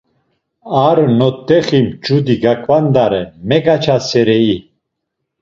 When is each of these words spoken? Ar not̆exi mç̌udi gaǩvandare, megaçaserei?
Ar 0.87 0.97
not̆exi 1.17 1.79
mç̌udi 1.87 2.35
gaǩvandare, 2.43 3.23
megaçaserei? 3.47 4.57